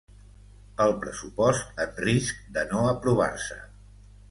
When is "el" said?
0.85-0.93